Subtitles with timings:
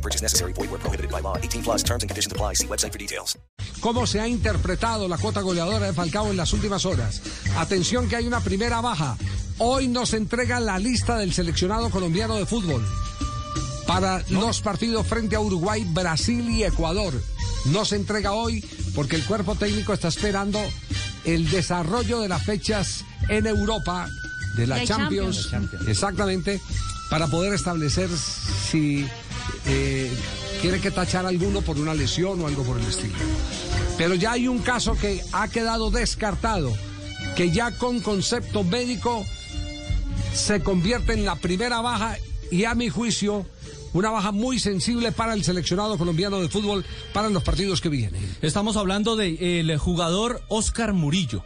[0.00, 0.54] No purchase necessary.
[0.54, 1.36] Void where prohibited by law.
[1.36, 2.54] 18 plus terms and conditions apply.
[2.54, 3.36] See website for details.
[3.80, 7.20] ¿Cómo se ha interpretado la cuota goleadora de Falcao en las últimas horas?
[7.58, 9.18] Atención que hay una primera baja.
[9.58, 12.82] Hoy nos entrega la lista del seleccionado colombiano de fútbol
[13.86, 17.12] para los partidos frente a Uruguay, Brasil y Ecuador.
[17.66, 18.64] No se entrega hoy
[18.94, 20.58] porque el cuerpo técnico está esperando
[21.26, 24.08] el desarrollo de las fechas en Europa
[24.56, 25.88] de la De Champions, Champions.
[25.88, 26.58] exactamente,
[27.10, 28.08] para poder establecer
[28.70, 29.06] si
[29.66, 30.10] eh,
[30.60, 33.14] quiere que tachar alguno por una lesión o algo por el estilo.
[33.96, 36.72] Pero ya hay un caso que ha quedado descartado,
[37.36, 39.24] que ya con concepto médico
[40.34, 42.16] se convierte en la primera baja
[42.50, 43.46] y a mi juicio
[43.92, 48.36] una baja muy sensible para el seleccionado colombiano de fútbol para los partidos que vienen.
[48.40, 51.42] Estamos hablando del jugador Oscar Murillo.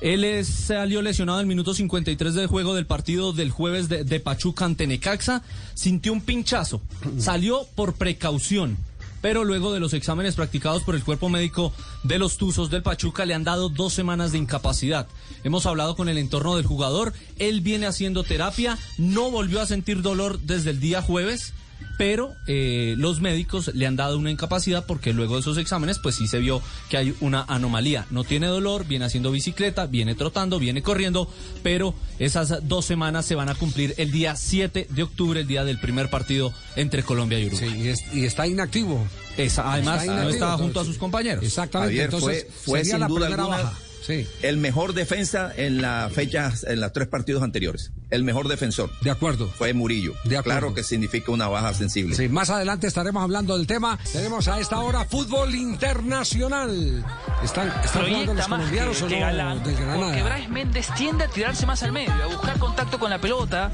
[0.00, 4.04] Él es- salió lesionado en el minuto 53 del juego del partido del jueves de,
[4.04, 5.42] de Pachuca ante Necaxa.
[5.74, 6.82] Sintió un pinchazo.
[7.18, 8.76] Salió por precaución.
[9.22, 11.72] Pero luego de los exámenes practicados por el cuerpo médico
[12.04, 15.08] de los Tuzos del Pachuca le han dado dos semanas de incapacidad.
[15.42, 17.12] Hemos hablado con el entorno del jugador.
[17.38, 18.78] Él viene haciendo terapia.
[18.98, 21.54] No volvió a sentir dolor desde el día jueves
[21.98, 26.14] pero eh, los médicos le han dado una incapacidad porque luego de esos exámenes pues
[26.16, 26.60] sí se vio
[26.90, 28.04] que hay una anomalía.
[28.10, 31.30] No tiene dolor, viene haciendo bicicleta, viene trotando, viene corriendo,
[31.62, 35.64] pero esas dos semanas se van a cumplir el día 7 de octubre, el día
[35.64, 37.70] del primer partido entre Colombia y Uruguay.
[37.70, 39.02] Sí, y, es- y está inactivo.
[39.38, 41.44] Esa- además, Está no estaba junto a sus compañeros.
[41.44, 41.94] Exactamente.
[41.96, 43.78] Javier entonces fue, fue sería sin la duda primera alguna baja.
[44.06, 47.90] Sí, el mejor defensa en las fechas, en los tres partidos anteriores.
[48.10, 49.48] El mejor defensor de acuerdo.
[49.48, 50.12] fue Murillo.
[50.22, 50.60] De acuerdo.
[50.60, 52.14] Claro que significa una baja sensible.
[52.14, 53.98] Sí, más adelante estaremos hablando del tema.
[54.12, 57.04] Tenemos a esta hora fútbol internacional.
[57.42, 60.22] ¿Están, están jugando los colombianos que, o que no Galán, del porque?
[60.22, 63.72] Brais Méndez tiende a tirarse más al medio, a buscar contacto con la pelota,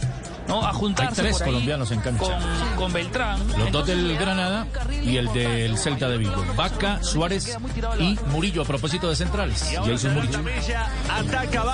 [0.48, 0.64] ¿no?
[0.64, 2.24] a juntarse Hay tres por ahí colombianos en cancha.
[2.24, 3.40] Con, con Beltrán.
[3.58, 4.66] Los dos del Granada
[5.02, 6.44] y el del Celta de Vigo.
[6.56, 7.56] Vaca, Suárez
[7.98, 9.72] y Murillo a propósito de centrales.
[9.84, 10.38] Jason Murillo.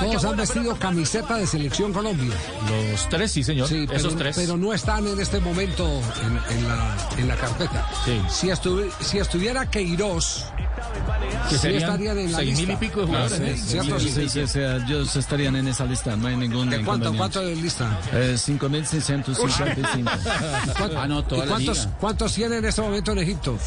[0.01, 2.35] Todos han vestido camiseta de selección Colombia.
[2.93, 3.69] Los tres, sí, señor.
[3.69, 4.37] Sí, pero, Esos tres.
[4.37, 5.85] pero no están en este momento
[6.23, 7.87] en, en la, en la carpeta.
[8.05, 8.21] Sí.
[8.29, 10.45] Si, estuvi- si estuviera Queiroz,
[11.49, 12.73] que sí serían la seis mil lista.
[12.73, 13.41] y pico de jugadores.
[13.41, 13.57] Ah, ¿eh?
[13.57, 14.01] sí, ¿cierto?
[14.01, 14.09] Sí.
[14.11, 17.57] Sí, sí, sí, ellos estarían en esa lista, no hay ningún ¿De cuánto, cuánto de
[17.57, 17.99] lista?
[18.13, 20.11] Eh, 5.655.
[20.77, 21.97] ¿Cuánto- Ah, no, toda ¿Y la cuántos, liga.
[22.01, 23.59] cuántos tiene en este momento en Egipto?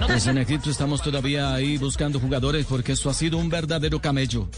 [0.00, 4.00] No Pues en Egipto estamos todavía ahí buscando jugadores porque esto ha sido un verdadero
[4.00, 4.48] camello.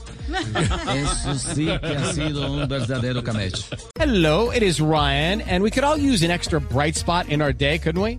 [0.94, 3.59] Eso sí que ha sido un verdadero camello.
[3.98, 7.53] Hello, it is Ryan, and we could all use an extra bright spot in our
[7.54, 8.19] day, couldn't we?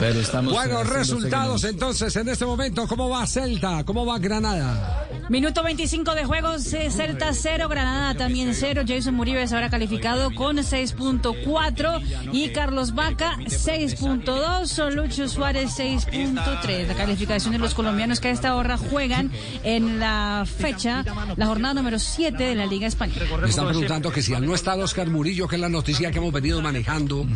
[0.00, 2.88] Pero estamos Bueno, resultados entonces en este momento.
[2.88, 3.84] ¿Cómo va Celta?
[3.84, 5.06] ¿Cómo va Granada?
[5.28, 8.82] Minuto 25 de juego, Celta 0, Granada también 0.
[8.88, 16.86] Jason Murillo es ahora calificado con 6.4 y Carlos Vaca 6.2, Lucho Suárez 6.3.
[16.86, 19.30] La calificación de los colombianos que a esta hora juegan
[19.62, 21.04] en la fecha,
[21.36, 23.26] la jornada número 7 de la Liga Española.
[23.42, 26.18] Me están preguntando que si al no estar Oscar Murillo, que es la noticia que
[26.18, 27.26] hemos venido manejando,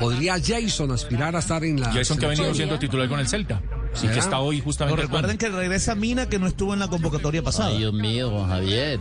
[0.00, 3.28] ¿podría Jason aspirar a estar en la Jason que ha venido siendo titular con el
[3.28, 3.60] Celta.
[3.92, 4.12] ¿Será?
[4.12, 7.70] que está hoy justamente recuerden que regresa Mina, que no estuvo en la convocatoria pasada.
[7.70, 9.00] Dios mío, Javier,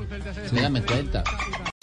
[0.51, 1.23] dígame cuenta.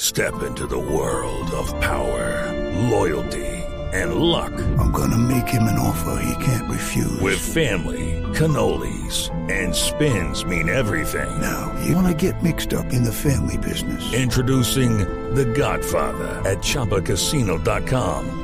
[0.00, 2.52] Step into the world of power,
[2.90, 3.44] loyalty,
[3.92, 4.52] and luck.
[4.78, 7.20] I'm gonna make him an offer he can't refuse.
[7.20, 11.40] With family, cannolis, and spins mean everything.
[11.40, 14.12] Now, you wanna get mixed up in the family business.
[14.12, 14.98] Introducing
[15.34, 18.43] The Godfather at ChumbaCasino.com.